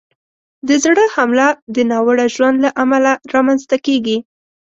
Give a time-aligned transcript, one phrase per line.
[0.67, 4.17] د زړه حمله د ناوړه ژوند له امله رامنځته کېږي.